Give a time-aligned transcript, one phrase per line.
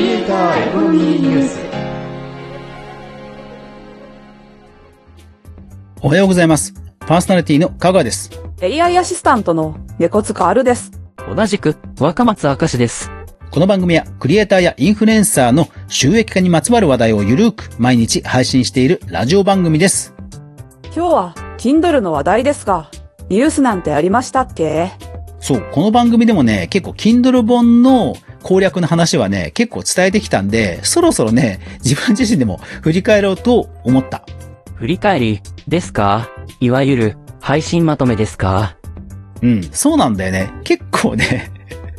[0.00, 1.58] リエイターエコノミーニュース
[6.00, 6.72] おはようございます。
[7.00, 8.30] パーソナリティの香川です。
[8.62, 10.90] AI アシスタントの猫塚あるです。
[11.28, 13.10] 同じく、若松明石です。
[13.50, 20.14] この番組はクリエイターやインフルエンサーの収益化にまつわる話題をゆるーく毎日配信しているラジオ番組です。
[20.84, 22.90] 今日は Kindle の話題ですが、
[23.28, 24.92] ニュースなんてありましたっけ？
[25.40, 34.24] そう、この番組でもね、結構 Kindle 本の攻略の話はね、結構伝えてきたんで、そろそろね、自分自身でも振り返ろうと思った。
[34.74, 36.28] 振り返り、ですか？
[36.60, 38.76] いわゆる、配信まとめですか？
[39.42, 40.50] うん、そうなんだよね。
[40.64, 41.50] 結構ね、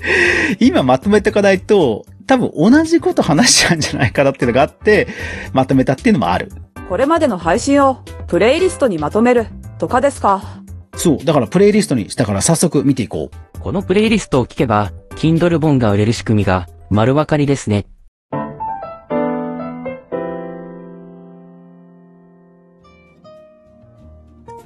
[0.59, 5.07] 今まとめていかないと、多分同じこと話しちゃうんじゃないかなっていうのがあって、
[5.53, 6.51] まとめたっていうのもある。
[6.89, 9.47] これまでの配信をプレイリストにまとめる
[9.79, 10.43] とかですか？
[10.95, 13.59] そう、だからプレイリストにしたから早速見ていこう。
[13.59, 17.85] このプレイリストを聞けば、Kindle 本が売れる仕組みが、丸わかりですね。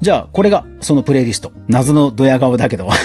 [0.02, 1.52] じゃあ、これがそのプレイリスト。
[1.68, 2.88] 謎のドヤ顔だけど。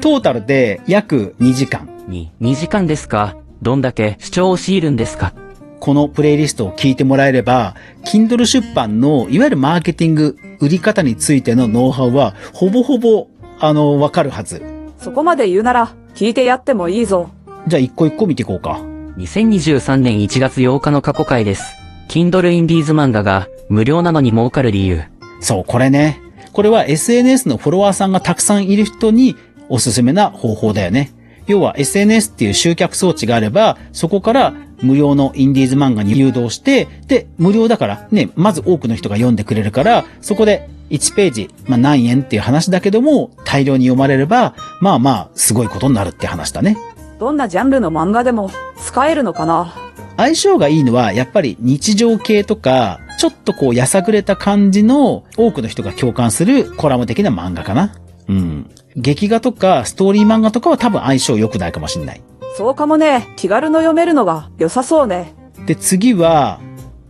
[0.00, 1.88] トータルで約2時間。
[2.08, 3.36] に、2時間ですか？
[3.62, 5.32] どんだけ主張を強いるんですか？
[5.78, 13.28] このプレイリストを聞いてもらえれば、Kindle 出版のいわゆるマーケティング、売り方についてのノウハウは、ほぼほぼ、
[13.60, 14.62] あの、わかるはず。
[15.00, 17.30] そこまで言うなら聞いてやってもいいぞ。
[17.66, 18.80] じゃあ、一個一個見ていこうか。
[19.16, 21.74] 2023年1月8日の過去回です。
[22.08, 25.02] Kindle インディーズ漫画が無料なのに儲かる理由。
[25.40, 26.20] そう、これね。
[26.52, 29.36] これは SNS のフォロワーさんがたくさんいる人に
[29.68, 31.12] おすすめな方法だよね。
[31.46, 46.76] 要は SNS っていう集客装置があれば、そこから無料のインディーズ漫画に誘導して、で、無料だからね、まず多くの人が読んでくれるから、そこで1ページ、まあ何円っていう話だけども、大量に読まれれば、まあまあ、すごいことになるって話だね。
[47.18, 49.74] どんなジャンルの漫画でも使えるのかな？
[50.16, 57.94] 相性がいいのは、やっぱり日常系とか、ちょっとこう、やさぐれた感じの多くの人が共感するコラム的な漫画かな。
[58.28, 58.70] うん。
[58.96, 62.22] 劇画とかストーリー漫画とかは多分相性良くないかもしれない。
[62.56, 63.28] そうかもね。
[63.36, 65.34] 気軽の読めるのが良さそうね。
[65.66, 66.60] で、次は、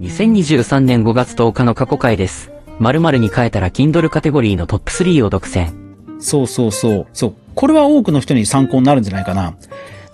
[0.01, 2.51] 2023年5月10日の過去回です。
[2.81, 5.73] 〇〇に変えたら Kindle カテゴリーのトップ3を独占。
[6.19, 7.07] そうそうそう。
[7.13, 7.35] そう。
[7.55, 9.55] これは多くの人に参考になるんじゃないかな。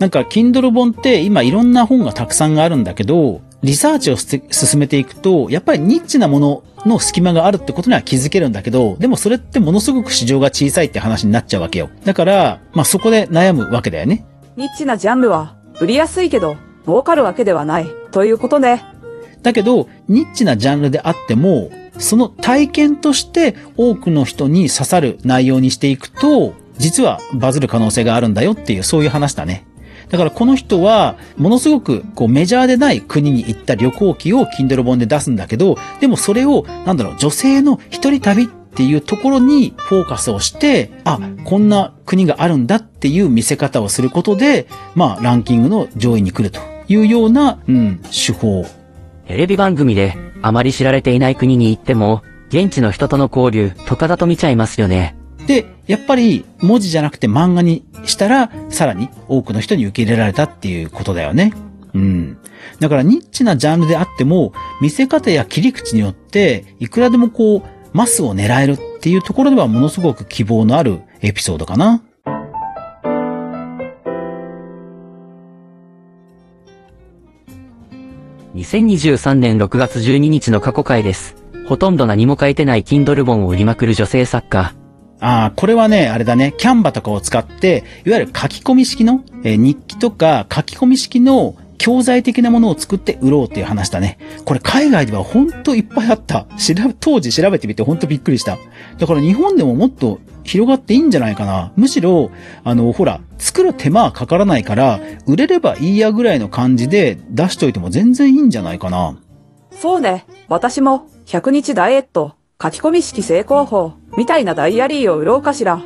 [0.01, 11.89] なんか、Kindle 本って今いろんな本がたくさんあるんだけど、リサーチを進めていくと、やっぱりニッチなものの隙間があるってことには気づけるんだけど、でもそれってものすごく市場が小さいって話になっちゃうわけよ。
[12.05, 14.27] だから、まあそこで悩むわけだよね。
[14.57, 16.57] ニッチなジャンルは売りやすいけど
[16.87, 17.87] 儲かるわけではない。
[18.11, 18.85] ということね。
[19.43, 29.67] だけど、ニッチなジャンルであっても、その体験として多くの人に刺さる内容にしていくと、実はバズる可能性があるんだよっていう、そういう話だね。
[30.09, 48.65] だからこの人は、ものすごくこうメジャーでない国に行った旅行記を Kindle 本で出すんだけど、でもそれを、なんだろう、女性の一人旅っていうところにフォーカスをして、あ、こんな国があるんだっていう見せ方をすることで、まあ、ランキングの上位に来るというような、うん、手法
[49.27, 55.17] テレビ番組で、あまり知られていない国に行っても、現地の人との交流とかだと見ちゃいますよね。
[55.47, 61.53] で、やっぱり文字じゃなくて漫画にしたら、さらに多くの人に受け入れられたっていうことだよね。
[61.95, 62.39] うん。
[62.81, 67.63] だからニッチなジャンルであっても、見せ方や切り口によって、いくらでもこう、
[67.93, 72.03] マスを狙えるっていうところではものすごく希望のあるエピソードかな。
[78.57, 81.37] 2023年6月12日の過去回です。
[81.69, 84.73] ほとんど何も書いてない Kindle 本を売りまくる女性作家。
[85.21, 94.19] ああ、これはね、あれだね、キャンバとかを使って、いわゆる書き込み式の、えー日記とか書き込み式の教材的なものを作って売ろうっていう話だね。
[94.47, 96.47] これ海外ではほんといっぱいあった。
[96.57, 98.57] 調べ、当時調べてみてほんとびっくりした。
[98.99, 101.73] だから日本でももっと広がっていいんじゃないかな。
[101.77, 102.31] むしろ、
[102.65, 109.19] あの、ほら、作る手間はかからないから、売れればいいやぐらいの感じで出しといても全然いいんじゃないかな。
[109.73, 110.25] そうね。
[110.49, 115.83] 私も100日ダイエット、書き込み式成功法、みたいなダイアリーを売ろうかしら。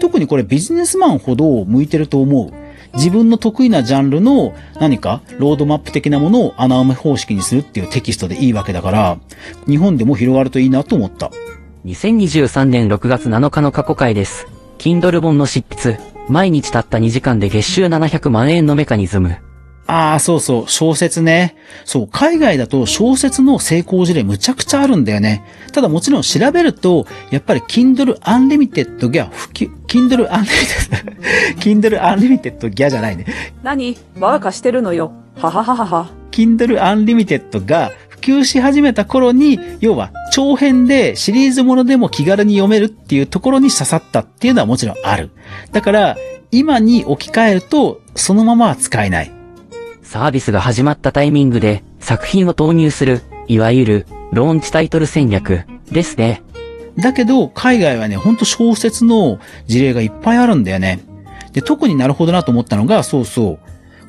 [0.00, 2.52] 特にこれビジネスマンほど向いてると思う。
[2.94, 9.18] 自分の得意なジャンルの何かロードマップ的なものを穴埋め方式にするっていうテキストでいいわけだから、
[9.66, 11.30] 日本でも広がるといいなと思った。
[11.84, 14.46] 2023年6月7日の過去回です。
[14.78, 15.98] Kindle 本の執筆。
[16.30, 19.36] 毎日たった2時間で月収700万円のメカニズム。
[19.86, 21.56] ああ、そうそう、小説ね。
[21.84, 25.44] そう、海外だと小説の成功事例むちゃくちゃあるんだよね。
[25.74, 31.20] ただもちろん調べると、やっぱり Kindle Unlimited が普及、Kindle Unlimited、
[31.60, 33.26] Kindle Unlimited ギャじゃないね。
[33.62, 33.98] 何？
[34.18, 35.12] バカしてるのよ。
[35.36, 36.10] ははははは。
[36.30, 45.30] Kindle Unlimited が普及し始めた頃に、要は長編でシリーズものでも気軽に読めるっていうところに刺さったっていうのはもちろんある。
[45.72, 46.16] だから、
[46.50, 49.32] 今に置き換えると、そのままは使えない。
[50.02, 56.42] サービスが始まったタイミングで作品を投入する、いわゆるローンチタイトル戦略ですね。
[56.96, 61.00] だけど、海外はね、ほんと小説の事例がいっぱいあるんだよね。
[61.52, 63.58] で、特になるほどなと思ったのが、そうそう、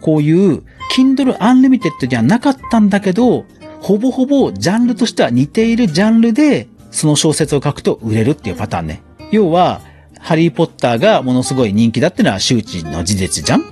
[0.02, 0.64] こういう
[0.96, 3.46] Kindle Unlimited じゃなかったんだけど、
[3.86, 9.04] ほぼほぼジャンルとしては似ているジャンルで、その小説を書くと売れるっていうパターンね。
[9.30, 9.82] 要は、
[10.20, 13.64] ハリーポッターがものすごい人気だってのは周知の事実じゃん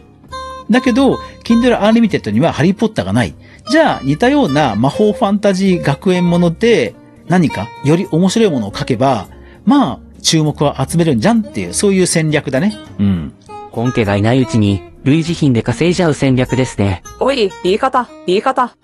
[0.70, 3.34] だけど、Kindle Unlimited にはハリーポッターがない。
[3.72, 6.94] じゃあ、似たような魔法ファンタジー学園もので、
[7.28, 9.30] 何かより面白いものを書けば、
[9.66, 12.78] まあ、注目を集めるんじゃんっていう、そういう戦略だね。
[13.00, 13.34] うん。
[13.72, 17.02] 本家がいないうちに類似品で稼いじゃう戦略ですね。
[17.20, 18.76] おい、言い方、言い方。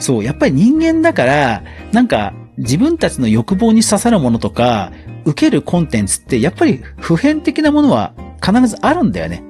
[0.00, 1.62] そう、やっぱり人間だから、
[1.92, 4.92] なんか、自分たちの欲望に刺さるものとか、
[5.24, 8.12] 受けるコンテンツって、やっぱり普遍的なものは
[8.44, 9.44] 必ずあるんだよね。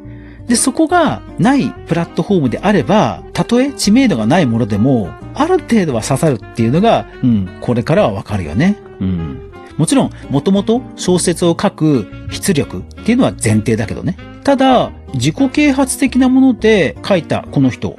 [0.46, 8.76] で、そこがないプラットフォームであれば、たとえ知名度がないものでも、ある程度は刺さるっていうのが、うん、これからはわかるよね。
[9.00, 9.50] うん。
[9.76, 14.16] もちろん、もともと小説を書く出力っていうのは前提だけどね。
[14.44, 17.96] ただ、自己啓発的なもので書いたこの人、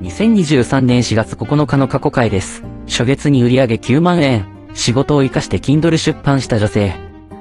[0.00, 2.62] 2023年4月9日の過去回です。
[2.86, 4.46] 初月に売上9万円。
[4.72, 6.94] 仕事を活かして Kindle 出版した女性。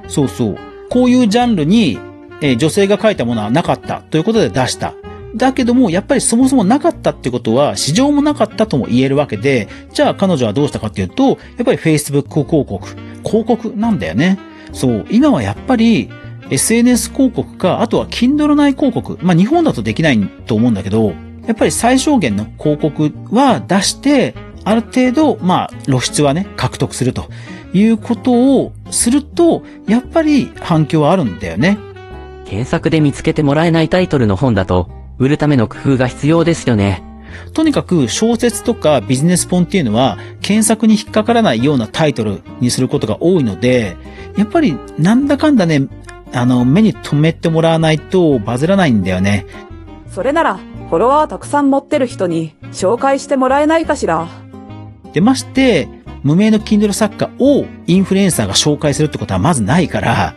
[0.10, 0.58] そうそう。
[0.90, 1.98] こういうジャンルに、
[2.42, 4.94] えー女性が書いたものはなかったということで出した。
[5.36, 12.80] だけども、やっぱりそもそもなかったってことは、市場もなかったとも言えるわけで、じゃあ彼女はどうしたかっていうと、やっぱり Facebook 広告、
[13.24, 14.38] 広告なんだよね。
[14.74, 15.06] そう。
[15.10, 16.10] 今はやっぱり、
[16.50, 19.18] SNS 広告か、あとは Kindle 内広告。
[19.22, 21.14] まあ日本だとできないと思うんだけど、
[21.50, 24.36] やっぱり最小限の広告は出して、
[24.66, 27.28] ある程度、まあ露出はね、獲得すると
[27.74, 28.32] いうこと
[28.62, 31.80] をすると、やっぱり反響はあるんだよね。
[32.46, 37.02] 検索で見つけてもらえないタイトルの本だと、売るための工夫が必要ですよね。
[37.54, 43.98] とにかく小説とかビジネス本っていうのは検索に引っかからないようなタイトルにすることが多いので、
[44.38, 45.88] やっぱりなんだかんだね、
[46.32, 49.48] あの、目に留めてもらわないとバズらないんだよね。
[50.12, 54.28] それなら、フォロワーたくさん持ってる人に紹介してもらえないかしら？
[55.14, 55.88] で、まして、
[56.24, 60.36] 無名の Kindle 作家をインフルエンサーが紹介するってことはまずないから、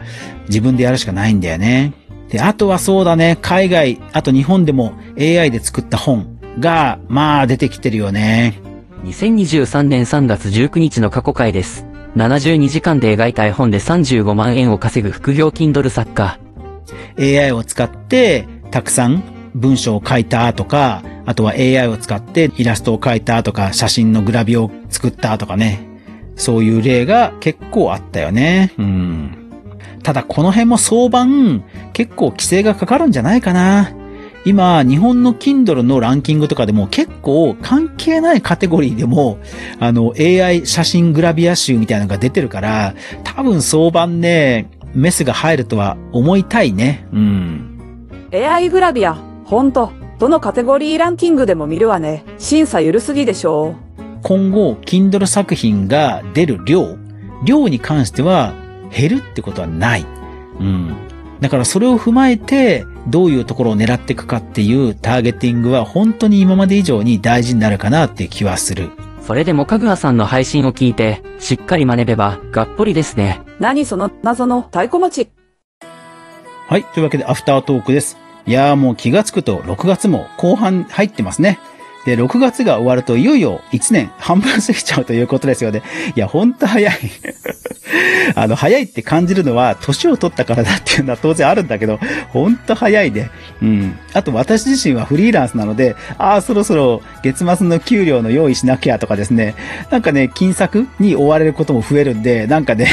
[0.48, 1.94] 自分でやるしかないんだよね。
[2.28, 8.60] で、あとはそうだね、海外、あと日本でも AI で作った本が、まあ出てきてるよね。
[9.04, 11.86] 2023年3月19日の過去回です。
[12.14, 16.38] 72時間で描いた絵本で35万円を稼ぐ副業 Kindle 作家。
[17.18, 19.22] AI を使って、たくさん
[19.54, 25.86] 文章を書いたとか、あとは AI を使ってイラストを描いたとか、写真のグラビを作ったとかね。
[26.36, 28.72] そういう例が結構あったよね。
[28.78, 29.36] うん。
[30.02, 33.92] ただこの辺も相番、結構規制がかかるんじゃないかな。
[34.44, 39.38] 今、日本の Kindle のランキングとかでも結構関係ないカテゴリーでも、
[39.78, 47.06] あの AI 写真グラビア集みたいなのが出てるから、多分相番ね、メスが入るとは思いたいね。
[47.12, 48.08] うん。
[48.32, 49.16] AI グラビア、
[49.52, 52.24] ほんと、どのカテゴリーランキングでも見るわね。
[52.38, 53.74] 審査緩すぎでしょ
[54.22, 56.96] 今後、Kindle 作品が出る量、
[57.44, 58.54] 量に関しては
[58.90, 60.06] 減るってことはない。
[60.58, 60.96] うん。
[61.40, 68.88] だからそれを踏まえて、どういうところを狙っていくかっていうターゲティングは本当に今まで以上に大事になるかなって気はする。
[69.20, 73.42] それでもかぐわさんの配信を聞いて、しっかり真似れば、がっぽりですね。
[73.60, 75.28] 何その謎の太鼓持ち。
[76.68, 76.84] はい。
[76.94, 78.21] というわけで、アフタートークです。
[78.46, 81.58] いやーもう気がつくと6月も後半入ってますね。
[82.04, 85.82] で、6月が終わるといよいよ1年半分過ぎちゃうということですよね。
[86.16, 86.94] いや、ほんと早い。
[88.34, 93.30] あの、早いって感じるのは、年を取ったからだっていうのは当然あるんだけど、ほんと早いね。
[93.60, 93.98] うん。
[94.14, 99.54] あと私自身はフリーランスなので、ああ、そろそろ月末の給料の用意しなきゃとかですね、
[99.90, 102.88] なんかね、金策に追われることも増えるんで、なんかね、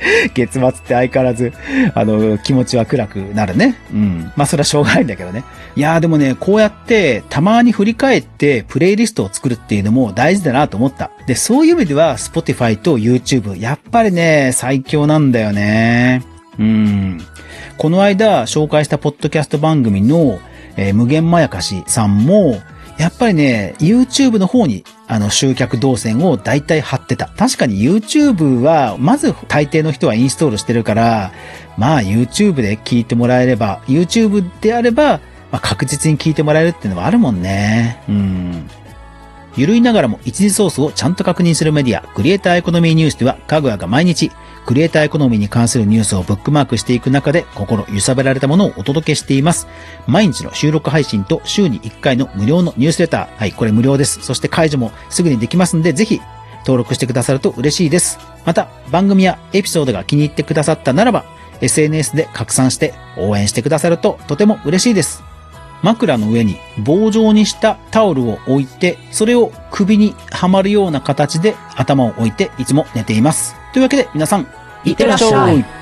[0.34, 1.52] 月末って相変わらず、
[1.94, 3.76] あの、気持ちは暗くなるね。
[3.92, 4.32] うん。
[4.36, 5.44] まあ、それはしょうがないんだけどね。
[5.76, 11.10] いやーでもね、こうやって、たまに振り返って、プレイリストを作るっていうのも大事だなと思った。
[11.26, 16.22] で、そういう意味では、Spotify と YouTube、やっぱりね、最強なんだよね。
[16.58, 17.20] うん。
[17.76, 20.38] この間紹介したポッドキャスト番組の、
[20.76, 22.58] えー無限まやかしさんも、
[23.00, 27.28] やっぱりね、YouTube の方に、あの、集客動線を大体貼ってた。
[27.28, 31.32] 確かに YouTube は、まず大抵の人はインストールしてるから、
[31.78, 38.02] まあ YouTube で聞いてもらえれば、YouTube であれば、まあ、確実に聞いてもらえるっていうのはあるもんね。
[38.06, 38.70] うん。
[39.56, 44.30] ゆるいながらも一時ソースをちゃんと確認するメディア、クリエイターエコノミーニュースでは、かぐやが毎日、
[44.66, 49.66] クリエイターエコノミーに関するニュースをブックマークしていく中で、心揺さぶられたものをお届けしています。
[50.06, 53.36] 毎日の収録配信と週に1回の無料のニュースレター。
[53.36, 54.20] はい、これ無料です。
[54.22, 56.20] そして解除もすぐにできますんで、ぜひ
[56.60, 58.18] 登録してくださると嬉しいです。
[58.44, 61.24] また、番組やエピソードが気に入ってくださったならば、
[61.60, 65.29] SNS で拡散して応援してくださるととても嬉しいです。
[65.82, 73.54] 枕の上に棒状にしたタオルを置いて、それを首にはまるような形で頭を置いていつも寝ています。
[73.72, 74.46] というわけで皆さん、
[74.84, 75.79] いってらっしゃい